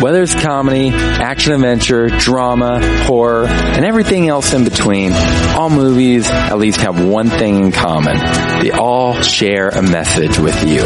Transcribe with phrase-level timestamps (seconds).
[0.00, 6.56] Whether it's comedy, action adventure, drama, horror, and everything else in between, all movies at
[6.56, 8.16] least have one thing in common.
[8.62, 10.82] They all share a message with you.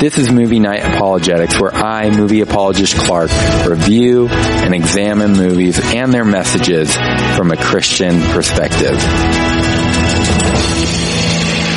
[0.00, 3.30] This is Movie Night Apologetics, where I, movie apologist Clark,
[3.64, 6.92] review and examine movies and their messages
[7.36, 8.98] from a Christian perspective.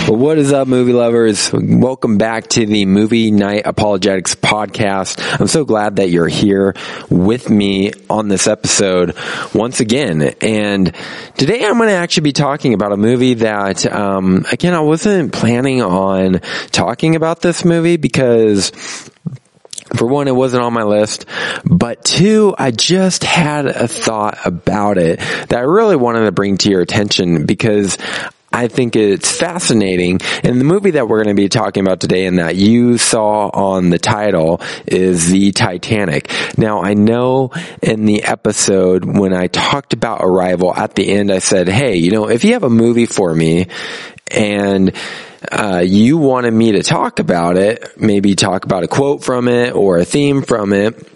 [0.08, 1.52] Well, what is up, movie lovers?
[1.52, 5.40] Welcome back to the Movie Night Apologetics podcast.
[5.42, 6.76] I'm so glad that you're here
[7.10, 9.16] with me on this episode
[9.56, 10.22] once again.
[10.42, 10.94] And
[11.38, 15.34] today I'm going to actually be talking about a movie that, um, again, I wasn't
[15.34, 19.10] planning on talking about this movie because
[19.96, 21.26] for one, it wasn't on my list,
[21.64, 26.58] but two, I just had a thought about it that I really wanted to bring
[26.58, 27.98] to your attention because
[28.56, 30.22] I think it's fascinating.
[30.44, 33.50] And the movie that we're going to be talking about today and that you saw
[33.50, 36.32] on the title is The Titanic.
[36.58, 41.40] Now I know in the episode when I talked about Arrival at the end, I
[41.40, 43.68] said, Hey, you know, if you have a movie for me
[44.32, 44.96] and
[45.52, 49.76] uh, you wanted me to talk about it, maybe talk about a quote from it
[49.76, 51.15] or a theme from it,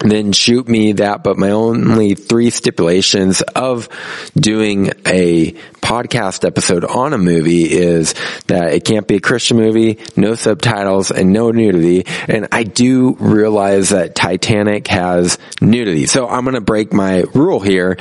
[0.00, 3.88] then shoot me that, but my only three stipulations of
[4.34, 8.14] doing a podcast episode on a movie is
[8.46, 12.04] that it can't be a Christian movie, no subtitles, and no nudity.
[12.28, 16.06] And I do realize that Titanic has nudity.
[16.06, 17.96] So I'm going to break my rule here.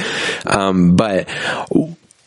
[0.45, 1.29] Um, but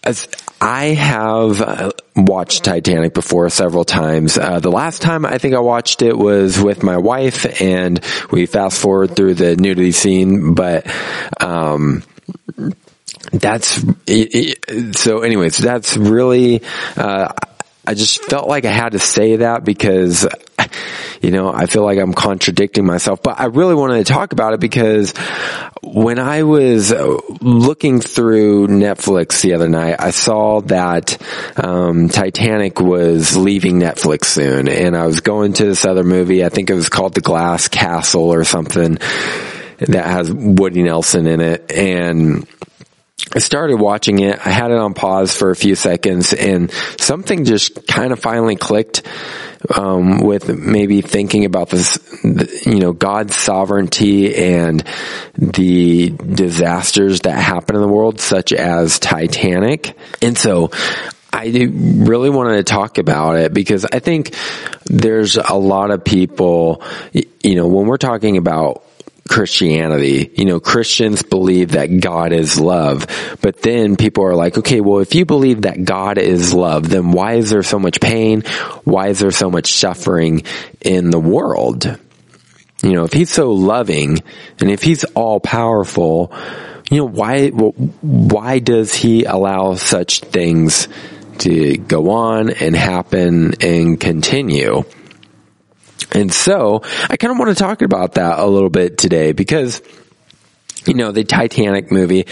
[0.05, 0.29] as
[0.61, 4.39] I have uh, watched Titanic before several times.
[4.39, 8.01] Uh, the last time I think I watched it was with my wife, and
[8.31, 10.55] we fast forward through the nudity scene.
[10.55, 10.87] But
[11.41, 12.03] um,
[13.33, 15.21] that's it, it, so.
[15.21, 16.63] Anyways, that's really.
[16.97, 17.33] Uh,
[17.87, 20.27] I just felt like I had to say that because,
[21.21, 24.55] you know, I feel like I'm contradicting myself, but I really wanted to talk about
[24.55, 25.13] it because
[25.83, 26.93] when I was
[27.41, 31.21] looking through Netflix the other night, I saw that,
[31.57, 36.45] um, Titanic was leaving Netflix soon and I was going to this other movie.
[36.45, 38.99] I think it was called The Glass Castle or something
[39.79, 42.47] that has Woody Nelson in it and
[43.35, 44.39] I started watching it.
[44.47, 48.57] I had it on pause for a few seconds and something just kind of finally
[48.57, 49.03] clicked.
[49.75, 54.85] Um, with maybe thinking about this, you know, God's sovereignty and
[55.35, 59.97] the disasters that happen in the world, such as Titanic.
[60.23, 60.71] And so
[61.33, 64.35] I really wanted to talk about it because I think
[64.85, 66.83] there's a lot of people,
[67.13, 68.86] you know, when we're talking about
[69.27, 70.31] Christianity.
[70.35, 73.07] You know, Christians believe that God is love,
[73.41, 77.13] but then people are like, okay, well, if you believe that God is love, then
[77.13, 78.43] why is there so much pain?
[78.85, 80.43] Why is there so much suffering
[80.81, 81.99] in the world?
[82.83, 84.23] You know, if he's so loving
[84.61, 86.33] and if he's all powerful,
[86.91, 90.89] you know, why, why does he allow such things
[91.39, 94.85] to go on and happen and continue?
[96.13, 99.83] And so I kind of want to talk about that a little bit today because,
[100.87, 102.27] you know, the Titanic movie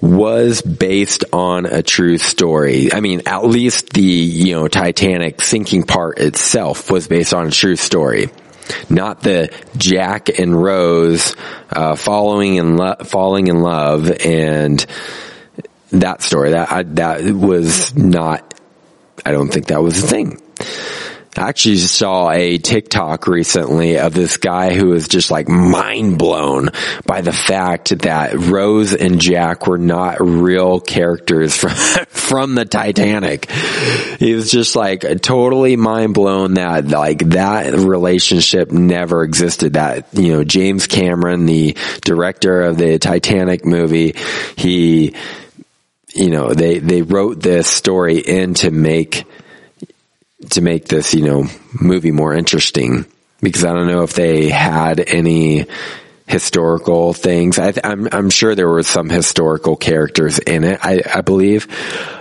[0.00, 2.92] was based on a true story.
[2.92, 7.50] I mean, at least the, you know, Titanic sinking part itself was based on a
[7.52, 8.30] true story.
[8.90, 11.36] Not the Jack and Rose,
[11.70, 14.84] uh, following in falling in love and
[15.90, 16.50] that story.
[16.50, 18.60] That, I, that was not,
[19.24, 20.40] I don't think that was a thing.
[21.34, 26.68] I actually saw a TikTok recently of this guy who was just like mind blown
[27.06, 31.70] by the fact that Rose and Jack were not real characters from,
[32.10, 33.50] from the Titanic.
[34.18, 39.72] He was just like totally mind blown that like that relationship never existed.
[39.72, 44.16] That, you know, James Cameron, the director of the Titanic movie,
[44.56, 45.14] he,
[46.14, 49.24] you know, they, they wrote this story in to make
[50.50, 51.46] to make this, you know,
[51.80, 53.06] movie more interesting
[53.40, 55.66] because I don't know if they had any
[56.26, 57.58] historical things.
[57.58, 60.78] I, am I'm, I'm sure there were some historical characters in it.
[60.82, 61.66] I, I believe,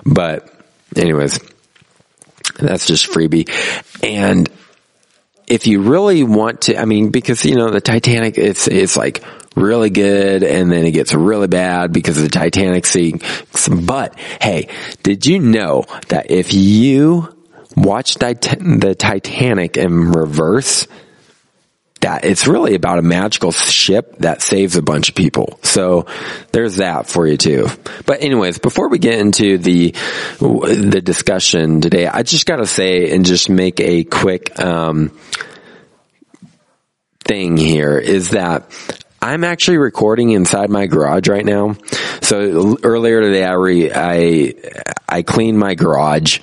[0.06, 0.52] but
[0.96, 1.40] anyways,
[2.60, 3.50] that's just freebie.
[4.04, 4.50] And
[5.48, 9.24] if you really want to, I mean, because you know the Titanic, it's it's like
[9.56, 13.20] really good and then it gets really bad because of the Titanic scene.
[13.70, 14.70] But hey,
[15.04, 17.36] did you know that if you
[17.76, 20.88] watch the Titanic in reverse,
[22.02, 25.60] that it's really about a magical ship that saves a bunch of people.
[25.62, 26.08] So
[26.52, 27.68] there's that for you too.
[28.06, 29.96] But anyways, before we get into the
[30.40, 35.12] the discussion today, I just got to say and just make a quick um,
[37.24, 38.66] thing here is that
[39.22, 41.76] I'm actually recording inside my garage right now.
[42.22, 44.56] So earlier today, I re, I
[45.08, 46.40] I cleaned my garage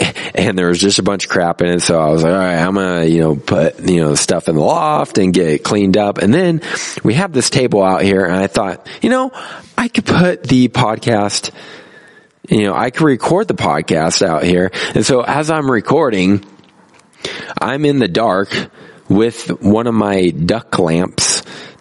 [0.34, 1.80] and there was just a bunch of crap in it.
[1.80, 4.54] So I was like, all right, I'm gonna, you know, put, you know, stuff in
[4.54, 6.18] the loft and get it cleaned up.
[6.18, 6.62] And then
[7.02, 9.30] we have this table out here and I thought, you know,
[9.76, 11.50] I could put the podcast,
[12.48, 14.70] you know, I could record the podcast out here.
[14.94, 16.44] And so as I'm recording,
[17.60, 18.54] I'm in the dark
[19.08, 21.29] with one of my duck lamps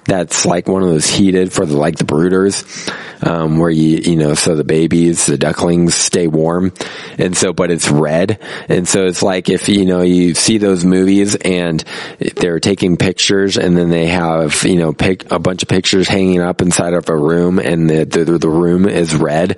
[0.09, 2.89] that's like one of those heated for the, like the brooders
[3.21, 6.73] um, where you, you know, so the babies, the ducklings stay warm.
[7.17, 8.39] And so, but it's red.
[8.69, 11.83] And so it's like if, you know, you see those movies and
[12.19, 16.41] they're taking pictures and then they have, you know, pick a bunch of pictures hanging
[16.41, 19.57] up inside of a room and the, the, the room is red.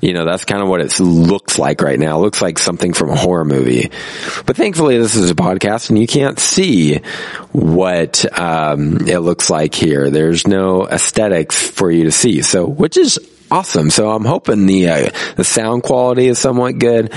[0.00, 2.18] You know, that's kind of what it looks like right now.
[2.18, 3.90] It looks like something from a horror movie.
[4.46, 6.98] But thankfully this is a podcast and you can't see
[7.52, 9.91] what, um, it looks like here.
[10.10, 12.42] There's no aesthetics for you to see.
[12.42, 13.18] So, which is is
[13.50, 13.90] awesome.
[13.90, 17.12] So I'm hoping the uh, the sound quality is somewhat good,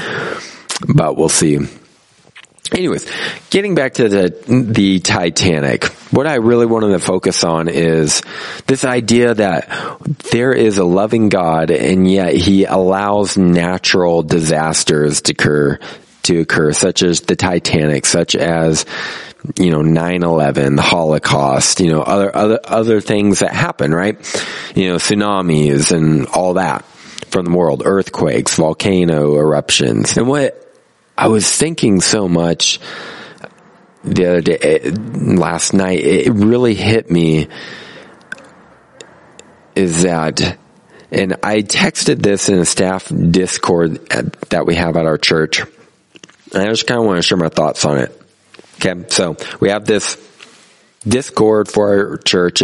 [0.94, 1.60] but we'll see.
[2.72, 3.10] Anyways,
[3.52, 8.22] getting back to the the Titanic, what I really wanted to focus on is
[8.66, 9.70] this idea that
[10.32, 15.80] there is a loving God and yet he allows natural disasters to occur
[16.24, 18.88] to occur, such as the Titanic, such as
[19.58, 24.16] you know, 9-11, the Holocaust, you know, other, other, other things that happen, right?
[24.76, 26.86] You know, tsunamis and all that
[27.30, 30.18] from the world, earthquakes, volcano eruptions.
[30.18, 30.62] And what
[31.18, 32.80] I was thinking so much
[34.04, 37.48] the other day, eh, last night, it really hit me
[39.76, 40.58] is that,
[41.12, 44.10] and I texted this in a staff discord
[44.50, 45.62] that we have at our church.
[46.54, 48.22] And I just kind of want to share my thoughts on it.
[48.76, 50.18] Okay, so we have this
[51.08, 52.64] Discord for our church,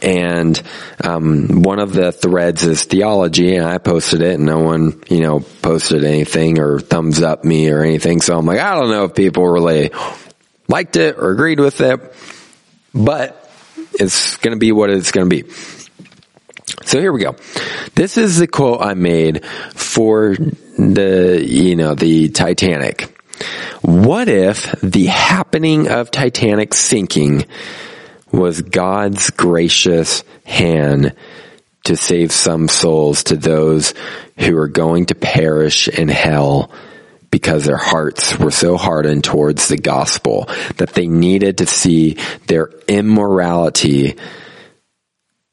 [0.00, 0.62] and
[1.02, 5.20] um, one of the threads is theology, and I posted it, and no one, you
[5.20, 8.20] know, posted anything or thumbs up me or anything.
[8.20, 9.90] So I'm like, I don't know if people really
[10.68, 12.14] liked it or agreed with it,
[12.94, 13.50] but
[13.98, 15.50] it's going to be what it's going to be.
[16.84, 17.36] So here we go.
[17.94, 23.13] This is the quote I made for the, you know, the Titanic.
[23.84, 27.44] What if the happening of Titanic sinking
[28.32, 31.14] was God's gracious hand
[31.84, 33.92] to save some souls to those
[34.38, 36.70] who are going to perish in hell
[37.30, 40.48] because their hearts were so hardened towards the gospel
[40.78, 42.16] that they needed to see
[42.46, 44.16] their immorality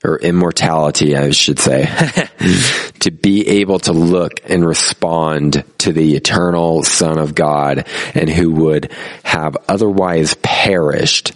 [0.04, 1.86] or immortality, I should say,
[3.00, 8.52] to be able to look and respond to the eternal Son of God and who
[8.52, 8.92] would
[9.24, 11.34] have otherwise perished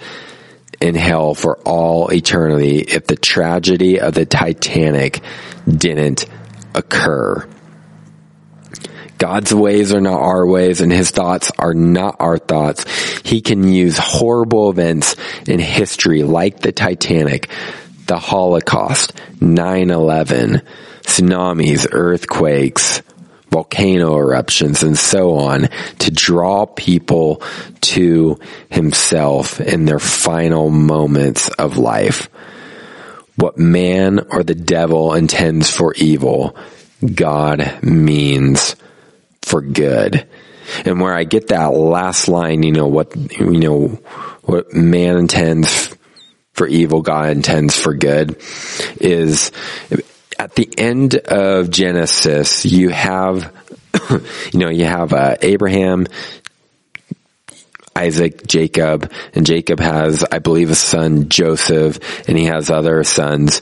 [0.81, 5.21] in hell for all eternity if the tragedy of the Titanic
[5.67, 6.25] didn't
[6.73, 7.47] occur.
[9.17, 12.83] God's ways are not our ways and his thoughts are not our thoughts.
[13.21, 15.15] He can use horrible events
[15.47, 17.49] in history like the Titanic
[18.07, 20.61] the Holocaust, 9-11,
[21.01, 23.01] tsunamis, earthquakes,
[23.49, 25.69] volcano eruptions, and so on
[25.99, 27.41] to draw people
[27.81, 32.29] to himself in their final moments of life.
[33.37, 36.55] What man or the devil intends for evil,
[37.13, 38.75] God means
[39.41, 40.27] for good.
[40.83, 43.87] And where I get that last line, you know, what, you know,
[44.43, 45.95] what man intends
[46.55, 48.37] for evil, God intends for good,
[48.99, 49.51] is
[50.39, 53.53] at the end of Genesis, you have,
[54.09, 56.07] you know, you have uh, Abraham,
[57.93, 63.61] Isaac, Jacob, and Jacob has, I believe, a son, Joseph, and he has other sons,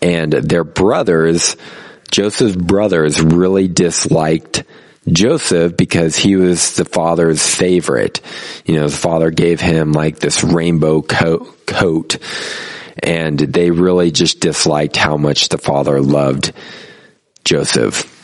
[0.00, 1.56] and their brothers,
[2.10, 4.64] Joseph's brothers really disliked
[5.08, 8.20] Joseph because he was the father's favorite.
[8.64, 12.18] You know, the father gave him like this rainbow coat, coat
[13.02, 16.52] and they really just disliked how much the father loved
[17.44, 18.16] Joseph.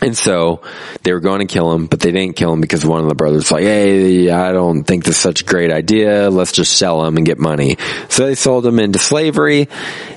[0.00, 0.62] And so
[1.02, 3.14] they were going to kill him, but they didn't kill him because one of the
[3.14, 6.30] brothers was like, Hey, I don't think this is such a great idea.
[6.30, 7.78] Let's just sell him and get money.
[8.08, 9.68] So they sold him into slavery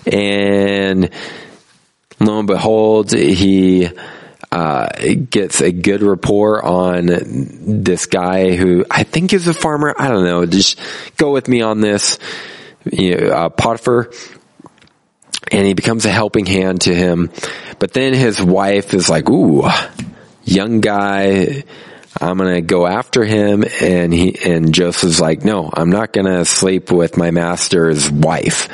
[0.05, 1.09] and
[2.19, 3.89] lo and behold, he,
[4.51, 4.89] uh,
[5.29, 9.95] gets a good rapport on this guy who I think is a farmer.
[9.97, 10.45] I don't know.
[10.45, 10.79] Just
[11.17, 12.19] go with me on this.
[12.91, 14.11] You know, uh, Potiphar.
[15.51, 17.29] And he becomes a helping hand to him.
[17.79, 19.67] But then his wife is like, ooh,
[20.43, 21.63] young guy,
[22.19, 23.63] I'm to go after him.
[23.81, 28.69] And he, and Joseph's like, no, I'm not to sleep with my master's wife.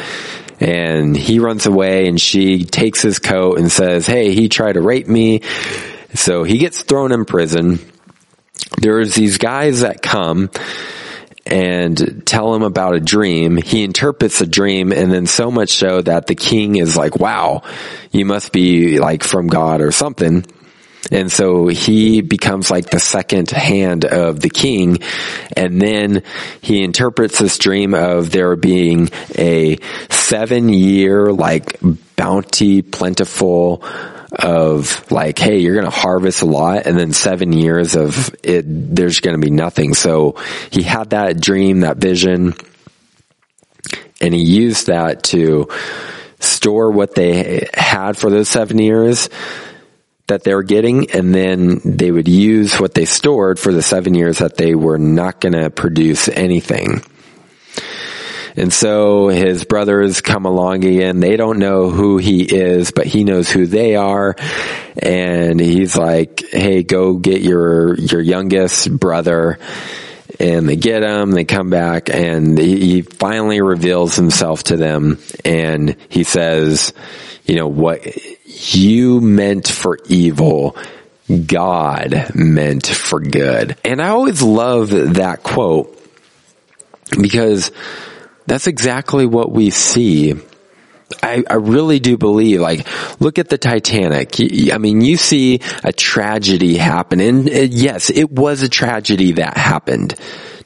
[0.59, 4.81] And he runs away and she takes his coat and says, Hey, he tried to
[4.81, 5.41] rape me.
[6.15, 7.79] So he gets thrown in prison.
[8.77, 10.49] There's these guys that come
[11.45, 13.57] and tell him about a dream.
[13.57, 17.63] He interprets a dream and then so much so that the king is like, wow,
[18.11, 20.45] you must be like from God or something.
[21.11, 24.99] And so he becomes like the second hand of the king.
[25.55, 26.23] And then
[26.61, 29.77] he interprets this dream of there being a
[30.09, 31.77] seven year like
[32.15, 33.83] bounty plentiful
[34.31, 38.65] of like, hey, you're going to harvest a lot and then seven years of it,
[38.67, 39.93] there's going to be nothing.
[39.93, 40.35] So
[40.69, 42.53] he had that dream, that vision,
[44.19, 45.69] and he used that to
[46.39, 49.29] store what they had for those seven years
[50.27, 54.13] that they were getting, and then they would use what they stored for the seven
[54.13, 57.01] years that they were not going to produce anything.
[58.57, 61.19] And so his brothers come along again.
[61.19, 64.35] They don't know who he is, but he knows who they are.
[64.97, 69.59] And he's like, Hey, go get your, your youngest brother.
[70.39, 75.19] And they get him, they come back and he finally reveals himself to them.
[75.45, 76.93] And he says,
[77.45, 78.05] you know, what
[78.57, 80.75] you meant for evil,
[81.45, 83.77] God meant for good.
[83.83, 85.93] And I always love that quote
[87.19, 87.71] because
[88.45, 90.35] that's exactly what we see.
[91.23, 92.85] I, I, really do believe, like,
[93.21, 94.35] look at the Titanic.
[94.73, 100.15] I mean, you see a tragedy happen, and yes, it was a tragedy that happened.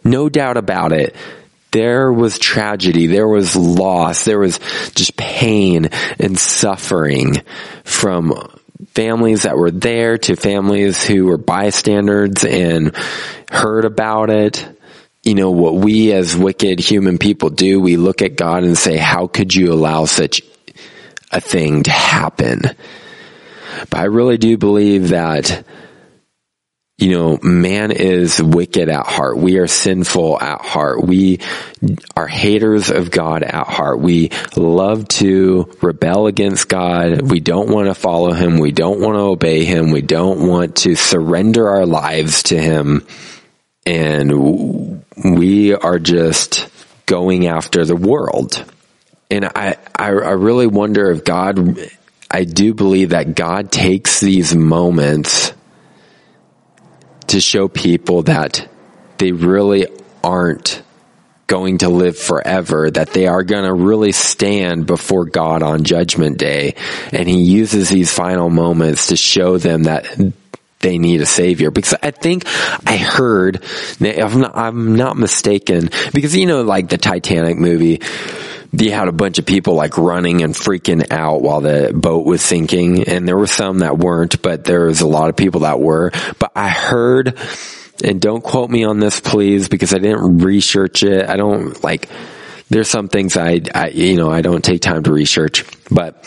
[0.04, 1.16] No doubt about it
[1.72, 4.60] there was tragedy, there was loss, there was
[4.94, 7.42] just pain and suffering
[7.84, 8.34] from
[8.88, 12.96] families that were there to families who were bystanders and
[13.50, 14.68] heard about it.
[15.24, 18.98] You know, what we as wicked human people do, we look at God and say,
[18.98, 20.42] how could you allow such
[21.32, 22.62] a thing to happen?
[23.90, 25.64] But I really do believe that
[27.02, 29.36] you know, man is wicked at heart.
[29.38, 31.04] We are sinful at heart.
[31.04, 31.40] We
[32.16, 34.00] are haters of God at heart.
[34.00, 37.32] We love to rebel against God.
[37.32, 38.60] We don't want to follow Him.
[38.60, 39.90] We don't want to obey Him.
[39.90, 43.08] We don't want to surrender our lives to Him.
[43.84, 46.70] And we are just
[47.08, 48.64] going after the world.
[49.32, 51.80] And I, I, I really wonder if God,
[52.30, 55.54] I do believe that God takes these moments
[57.32, 58.68] to show people that
[59.18, 59.88] they really
[60.24, 60.84] aren't
[61.48, 66.38] going to live forever, that they are going to really stand before God on judgment
[66.38, 66.76] day.
[67.12, 70.06] And he uses these final moments to show them that
[70.82, 72.44] they need a savior because I think
[72.86, 73.64] I heard,
[74.02, 78.02] I'm not, I'm not mistaken because you know, like the Titanic movie,
[78.74, 82.42] they had a bunch of people like running and freaking out while the boat was
[82.42, 83.04] sinking.
[83.08, 86.12] And there were some that weren't, but there was a lot of people that were.
[86.40, 87.38] But I heard,
[88.04, 91.28] and don't quote me on this, please, because I didn't research it.
[91.28, 92.10] I don't like,
[92.70, 96.24] there's some things I, I you know, I don't take time to research, but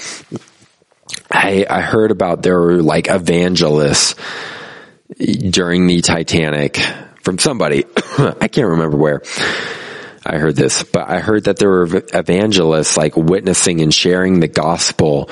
[1.31, 4.15] I, I heard about there were like evangelists
[5.19, 6.77] during the Titanic
[7.23, 7.85] from somebody.
[8.19, 9.23] I can't remember where
[10.25, 14.49] I heard this, but I heard that there were evangelists like witnessing and sharing the
[14.49, 15.31] gospel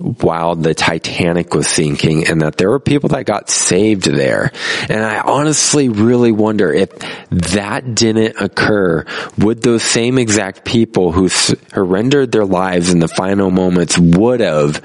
[0.00, 4.50] while the Titanic was sinking and that there were people that got saved there.
[4.88, 6.90] And I honestly really wonder if
[7.30, 9.04] that didn't occur,
[9.38, 14.84] would those same exact people who surrendered their lives in the final moments would have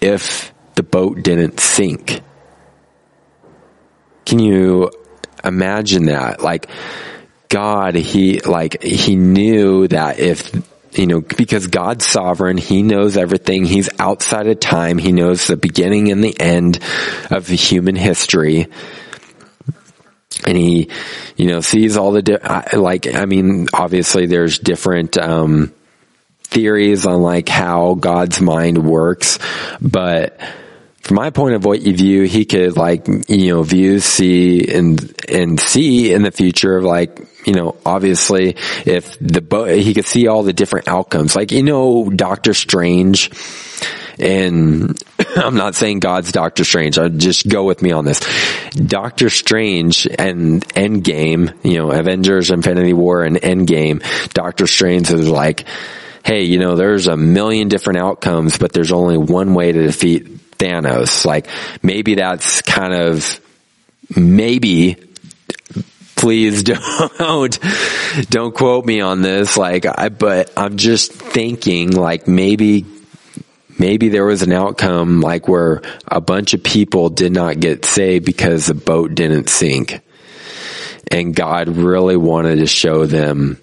[0.00, 2.20] if the boat didn't sink?
[4.24, 4.90] Can you
[5.44, 6.42] imagine that?
[6.42, 6.68] Like,
[7.48, 10.50] God, he, like, he knew that if,
[10.96, 13.64] you know, because God's sovereign, He knows everything.
[13.64, 14.98] He's outside of time.
[14.98, 16.78] He knows the beginning and the end
[17.30, 18.68] of human history.
[20.46, 20.90] And he,
[21.36, 25.72] you know, sees all the, di- like, I mean, obviously there's different, um,
[26.44, 29.38] theories on like how God's mind works,
[29.80, 30.38] but
[31.06, 35.14] from my point of what you view, he could like, you know, view, see, and,
[35.28, 40.04] and see in the future of like, you know, obviously if the boat, he could
[40.04, 41.36] see all the different outcomes.
[41.36, 43.30] Like, you know, Doctor Strange,
[44.18, 45.00] and
[45.36, 46.98] I'm not saying God's Doctor Strange.
[46.98, 48.20] I just go with me on this.
[48.72, 54.02] Doctor Strange and Endgame, you know, Avengers, Infinity War, and Endgame.
[54.32, 55.66] Doctor Strange is like,
[56.24, 60.40] hey, you know, there's a million different outcomes, but there's only one way to defeat
[60.58, 61.24] Thanos.
[61.24, 61.48] Like
[61.82, 63.40] maybe that's kind of
[64.14, 64.96] maybe
[66.16, 66.62] please
[67.18, 67.58] don't
[68.28, 69.56] don't quote me on this.
[69.56, 72.86] Like I but I'm just thinking like maybe
[73.78, 78.24] maybe there was an outcome like where a bunch of people did not get saved
[78.24, 80.00] because the boat didn't sink.
[81.08, 83.60] And God really wanted to show them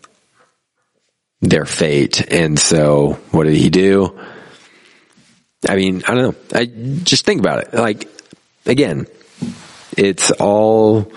[1.42, 2.32] their fate.
[2.32, 4.18] And so what did he do
[5.68, 8.08] I mean I don't know I just think about it like
[8.66, 9.08] again
[9.96, 11.12] it's all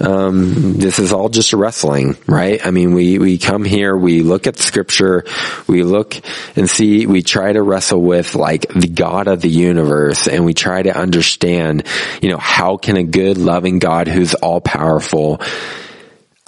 [0.00, 2.64] um, this is all just wrestling, right?
[2.64, 5.24] I mean, we, we come here, we look at scripture,
[5.66, 6.16] we look
[6.56, 10.54] and see, we try to wrestle with like the God of the universe and we
[10.54, 11.84] try to understand,
[12.22, 15.40] you know, how can a good, loving God who's all powerful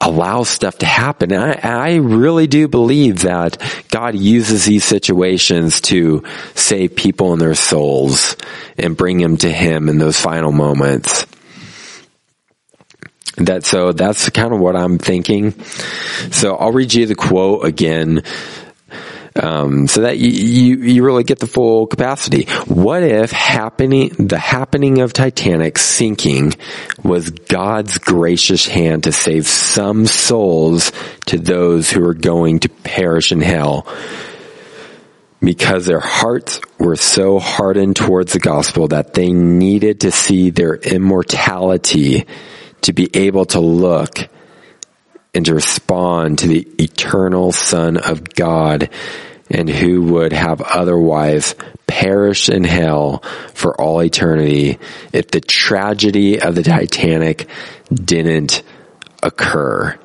[0.02, 1.32] allow stuff to happen.
[1.32, 3.58] And I, I really do believe that
[3.90, 8.36] God uses these situations to save people in their souls
[8.76, 11.26] and bring them to Him in those final moments
[13.36, 15.52] that so that's kind of what I'm thinking.
[16.30, 18.22] So I'll read you the quote again.
[19.34, 22.44] Um, so that you, you, you really get the full capacity.
[22.66, 26.52] What if happening, the happening of Titanic sinking
[27.02, 30.92] was God's gracious hand to save some souls
[31.26, 33.86] to those who are going to perish in hell?
[35.40, 40.74] Because their hearts were so hardened towards the gospel that they needed to see their
[40.74, 42.26] immortality
[42.82, 44.18] to be able to look
[45.34, 48.90] and to respond to the eternal Son of God
[49.50, 51.54] and who would have otherwise
[51.86, 53.18] perished in hell
[53.54, 54.78] for all eternity
[55.12, 57.48] if the tragedy of the Titanic
[57.92, 58.62] didn't
[59.22, 59.98] occur.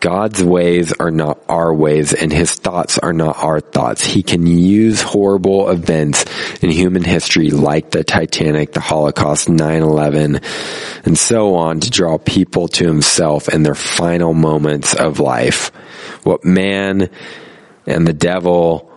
[0.00, 4.04] God's ways are not our ways and his thoughts are not our thoughts.
[4.04, 6.24] He can use horrible events
[6.62, 10.42] in human history like the Titanic, the Holocaust, 9-11,
[11.06, 15.68] and so on to draw people to himself in their final moments of life.
[16.24, 17.10] What man
[17.86, 18.92] and the devil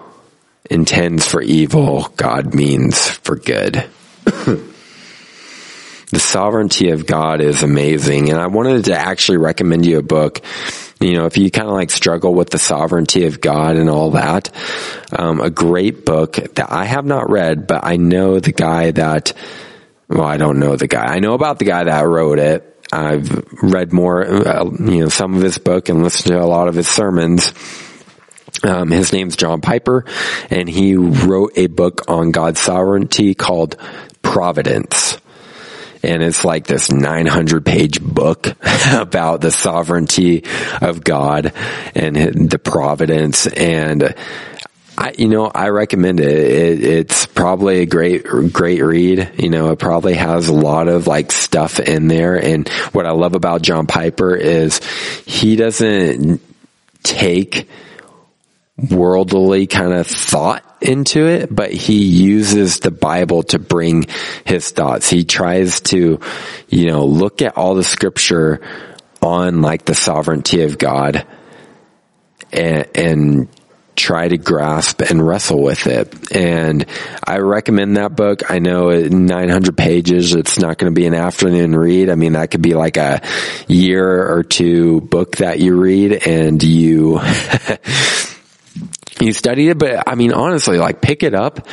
[0.70, 3.86] intends for evil, God means for good.
[6.12, 8.30] the sovereignty of God is amazing.
[8.30, 10.42] And I wanted to actually recommend you a book
[11.00, 14.12] you know, if you kind of like struggle with the sovereignty of God and all
[14.12, 14.52] that,
[15.18, 19.34] um, a great book that I have not read, but I know the guy that,
[20.10, 21.06] well, I don't know the guy.
[21.06, 22.66] I know about the guy that wrote it.
[22.92, 23.30] I've
[23.62, 26.76] read more, uh, you know, some of his book and listened to a lot of
[26.76, 27.54] his sermons.
[28.64, 30.04] Um, his name's John Piper,
[30.50, 33.78] and he wrote a book on God's sovereignty called
[34.22, 35.18] Providence
[36.04, 38.48] and it's like this 900 page book
[38.92, 40.44] about the sovereignty
[40.82, 41.54] of God
[41.96, 44.16] and the providence and
[45.00, 46.28] I, you know, I recommend it.
[46.28, 46.84] it.
[46.84, 49.32] It's probably a great, great read.
[49.38, 52.36] You know, it probably has a lot of like stuff in there.
[52.36, 54.82] And what I love about John Piper is
[55.26, 56.42] he doesn't
[57.02, 57.70] take
[58.90, 64.06] worldly kind of thought into it, but he uses the Bible to bring
[64.46, 65.10] his thoughts.
[65.10, 66.20] He tries to,
[66.70, 68.62] you know, look at all the scripture
[69.22, 71.26] on like the sovereignty of God
[72.52, 73.50] and, and
[74.00, 76.34] try to grasp and wrestle with it.
[76.34, 76.86] And
[77.22, 78.50] I recommend that book.
[78.50, 80.34] I know 900 pages.
[80.34, 82.10] It's not going to be an afternoon read.
[82.10, 83.22] I mean, that could be like a
[83.68, 87.20] year or two book that you read and you
[89.22, 91.68] you studied it, but I mean, honestly, like pick it up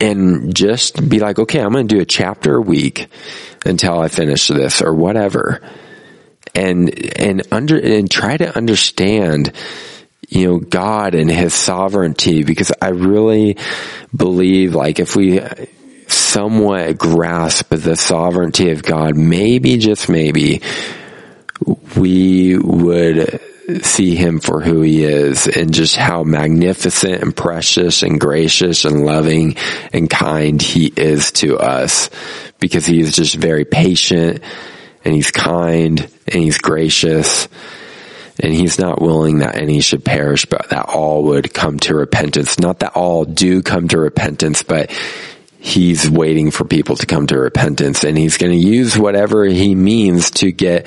[0.00, 3.08] and just be like, okay, I'm going to do a chapter a week
[3.64, 5.60] until I finish this or whatever.
[6.54, 9.52] And, and under, and try to understand,
[10.28, 13.56] you know, God and his sovereignty because I really
[14.14, 15.40] believe like if we
[16.06, 20.62] somewhat grasp the sovereignty of God, maybe just maybe
[21.96, 23.40] we would
[23.82, 29.04] see him for who he is and just how magnificent and precious and gracious and
[29.04, 29.56] loving
[29.92, 32.10] and kind he is to us
[32.58, 34.42] because he is just very patient
[35.04, 37.48] and he's kind and he's gracious
[38.40, 42.58] and he's not willing that any should perish, but that all would come to repentance.
[42.58, 44.90] Not that all do come to repentance, but
[45.58, 49.74] he's waiting for people to come to repentance and he's going to use whatever he
[49.74, 50.86] means to get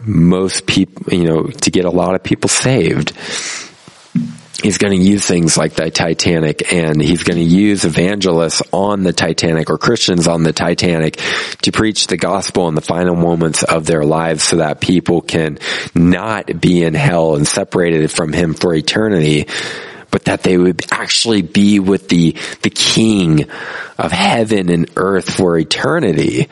[0.00, 3.12] most people, you know, to get a lot of people saved.
[4.62, 9.02] He's going to use things like the Titanic and he's going to use evangelists on
[9.02, 11.20] the Titanic or Christians on the Titanic
[11.62, 15.58] to preach the gospel in the final moments of their lives so that people can
[15.94, 19.46] not be in hell and separated from him for eternity,
[20.10, 23.48] but that they would actually be with the, the king
[23.98, 26.48] of heaven and earth for eternity.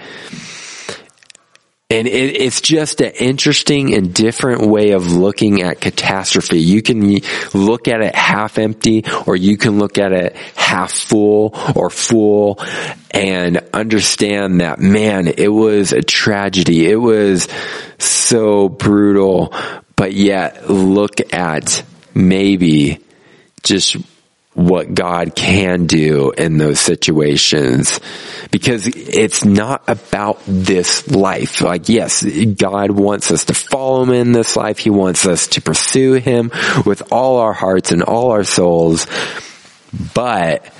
[1.90, 6.58] And it, it's just an interesting and different way of looking at catastrophe.
[6.58, 7.20] You can
[7.52, 12.58] look at it half empty or you can look at it half full or full
[13.10, 16.86] and understand that man, it was a tragedy.
[16.90, 17.48] It was
[17.98, 19.54] so brutal,
[19.94, 22.98] but yet look at maybe
[23.62, 23.96] just
[24.54, 28.00] what God can do in those situations
[28.50, 31.60] because it's not about this life.
[31.60, 34.78] Like, yes, God wants us to follow him in this life.
[34.78, 36.50] He wants us to pursue him
[36.86, 39.06] with all our hearts and all our souls.
[40.14, 40.72] But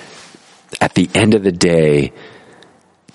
[0.81, 2.13] at the end of the day,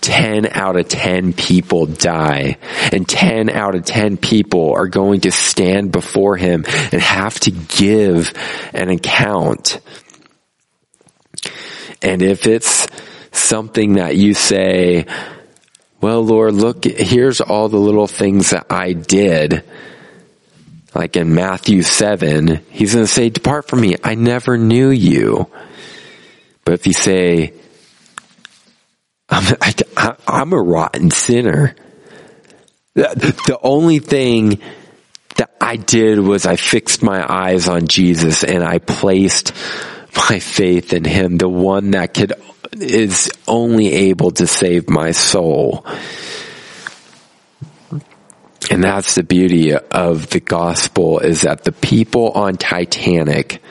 [0.02, 2.58] 10 out of 10 people die
[2.92, 7.52] and 10 out of 10 people are going to stand before him and have to
[7.52, 8.34] give
[8.74, 9.82] an account
[12.02, 12.88] and if it's
[13.32, 15.06] something that you say,
[16.02, 19.64] well, Lord, look, here's all the little things that I did.
[20.96, 23.96] Like in Matthew 7, he's going to say, depart from me.
[24.04, 25.50] I never knew you.
[26.64, 27.54] But if you say,
[29.30, 31.76] I'm, I, am a rotten sinner.
[32.96, 34.60] The only thing
[35.36, 39.54] that I did was I fixed my eyes on Jesus and I placed
[40.30, 42.34] my faith in him, the one that could,
[42.74, 45.86] is only able to save my soul.
[48.72, 53.62] And that's the beauty of the gospel is that the people on Titanic,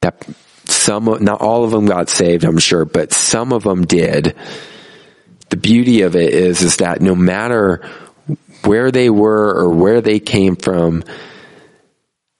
[0.00, 0.26] that
[0.64, 4.34] some, not all of them got saved, I'm sure, but some of them did.
[5.50, 7.86] The beauty of it is, is that no matter
[8.64, 11.04] where they were or where they came from,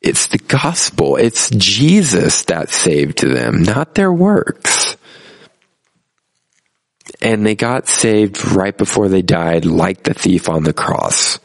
[0.04, 1.16] it's the gospel.
[1.16, 4.98] It's Jesus that saved them, not their works.
[7.22, 11.38] And they got saved right before they died, like the thief on the cross.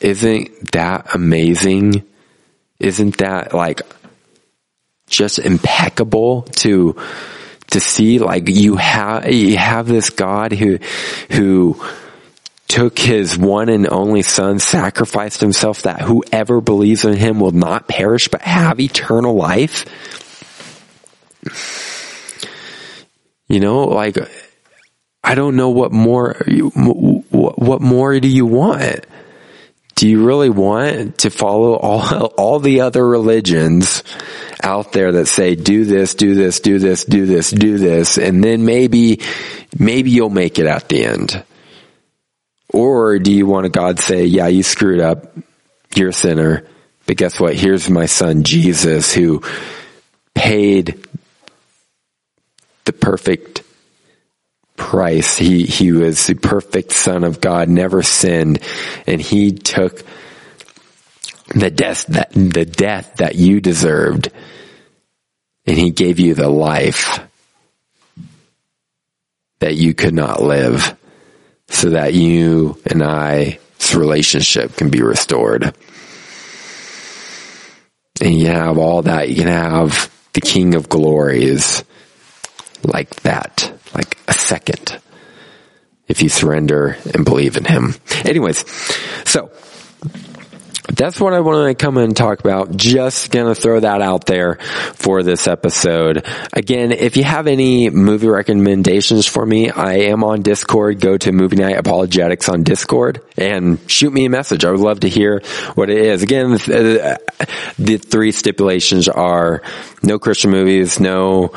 [0.00, 2.02] Isn't that amazing?
[2.80, 3.82] Isn't that like
[5.10, 6.96] just impeccable to
[7.68, 10.78] to see like you have you have this God who
[11.30, 11.74] who
[12.68, 17.88] took his one and only son, sacrificed himself that whoever believes in him will not
[17.88, 19.84] perish but have eternal life.
[23.48, 24.18] You know, like,
[25.22, 26.34] I don't know what more,
[26.74, 29.06] what more do you want?
[29.94, 34.02] Do you really want to follow all, all the other religions
[34.62, 38.44] out there that say, do this, do this, do this, do this, do this, and
[38.44, 39.20] then maybe,
[39.78, 41.42] maybe you'll make it at the end?
[42.76, 45.34] Or do you want God say, yeah, you screwed up.
[45.94, 46.68] You're a sinner.
[47.06, 47.54] But guess what?
[47.54, 49.42] Here's my son Jesus who
[50.34, 51.02] paid
[52.84, 53.62] the perfect
[54.76, 55.38] price.
[55.38, 58.58] He, he was the perfect son of God, never sinned,
[59.06, 60.04] and he took
[61.54, 64.30] the death that, the death that you deserved,
[65.64, 67.20] and he gave you the life
[69.60, 70.94] that you could not live
[71.68, 73.58] so that you and I's
[73.94, 75.74] relationship can be restored.
[78.20, 79.28] And you have all that.
[79.28, 81.84] You can have the King of Glories
[82.82, 85.00] like that, like a second,
[86.08, 87.94] if you surrender and believe in Him.
[88.24, 88.64] Anyways,
[89.28, 89.50] so
[90.88, 92.76] that's what I wanted to come and talk about.
[92.76, 94.56] Just gonna throw that out there
[94.94, 96.26] for this episode.
[96.52, 101.00] Again, if you have any movie recommendations for me, I am on Discord.
[101.00, 104.64] Go to Movie Night Apologetics on Discord and shoot me a message.
[104.64, 105.42] I would love to hear
[105.74, 106.22] what it is.
[106.22, 107.16] Again, uh,
[107.78, 109.62] the three stipulations are
[110.02, 111.50] no Christian movies, no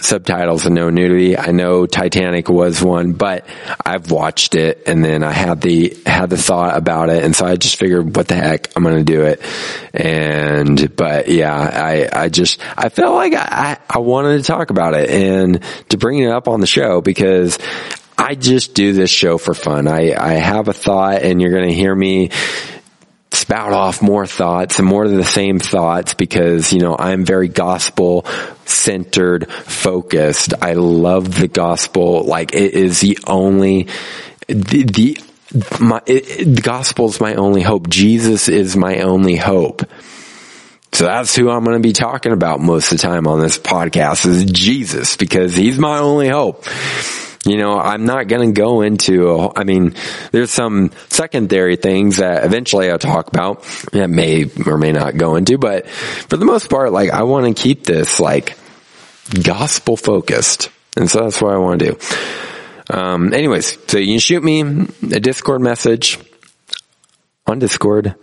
[0.00, 1.36] subtitles and no nudity.
[1.36, 3.46] I know Titanic was one, but
[3.84, 7.24] I've watched it and then I had the, had the thought about it.
[7.24, 9.42] And so I just figured, what the heck, I'm going to do it.
[9.92, 14.94] And, but yeah, I, I just, I felt like I, I wanted to talk about
[14.94, 17.58] it and to bring it up on the show because
[18.16, 19.88] I just do this show for fun.
[19.88, 22.30] I, I have a thought and you're going to hear me
[23.34, 27.48] spout off more thoughts and more of the same thoughts because, you know, I'm very
[27.48, 28.26] gospel
[28.64, 30.54] centered, focused.
[30.62, 32.24] I love the gospel.
[32.24, 33.88] Like it is the only,
[34.48, 35.18] the, the
[35.80, 37.88] my, it, the gospel is my only hope.
[37.88, 39.82] Jesus is my only hope.
[40.92, 43.58] So that's who I'm going to be talking about most of the time on this
[43.58, 46.64] podcast is Jesus because he's my only hope.
[47.44, 49.94] You know, I'm not going to go into, I mean,
[50.32, 55.36] there's some secondary things that eventually I'll talk about that may or may not go
[55.36, 58.56] into, but for the most part, like I want to keep this like
[59.42, 60.70] gospel focused.
[60.96, 61.98] And so that's what I want to do.
[62.88, 66.18] Um, anyways, so you can shoot me a Discord message
[67.46, 68.14] on Discord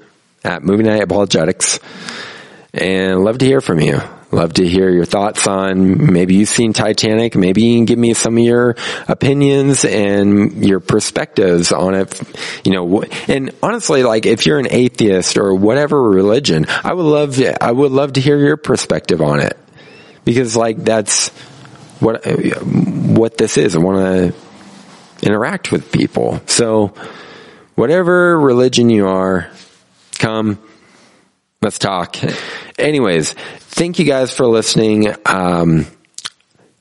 [0.44, 1.80] at Movie Night Apologetics
[2.74, 4.00] and love to hear from you.
[4.32, 7.36] Love to hear your thoughts on maybe you've seen Titanic.
[7.36, 8.76] Maybe you can give me some of your
[9.08, 12.22] opinions and your perspectives on it.
[12.64, 17.42] You know, and honestly, like if you're an atheist or whatever religion, I would love,
[17.60, 19.58] I would love to hear your perspective on it
[20.24, 21.30] because like that's
[22.00, 23.76] what, what this is.
[23.76, 26.42] I want to interact with people.
[26.48, 26.94] So
[27.76, 29.50] whatever religion you are,
[30.20, 30.58] come,
[31.62, 32.16] let's talk.
[32.82, 35.14] Anyways, thank you guys for listening.
[35.26, 35.86] Um,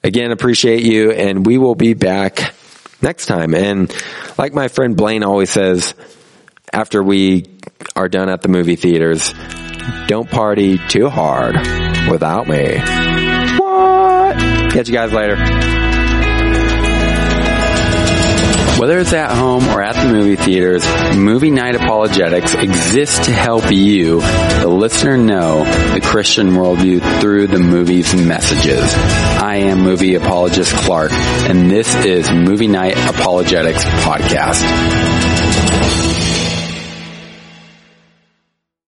[0.03, 2.55] again, appreciate you and we will be back
[3.03, 3.55] next time.
[3.55, 3.95] And
[4.39, 5.95] like my friend Blaine always says,
[6.73, 7.45] after we
[7.95, 9.35] are done at the movie theaters,
[10.07, 11.57] don't party too hard
[12.11, 12.79] without me.
[13.59, 14.37] What?
[14.73, 15.37] Catch you guys later.
[18.81, 23.71] Whether it's at home or at the movie theaters, Movie Night Apologetics exists to help
[23.71, 28.81] you, the listener, know the Christian worldview through the movie's messages.
[28.95, 35.20] I am movie apologist Clark, and this is Movie Night Apologetics Podcast.